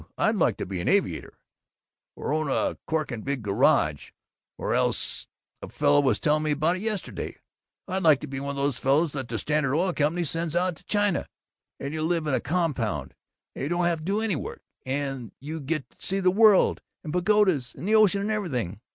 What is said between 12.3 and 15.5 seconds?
a compound and don't have to do any work, and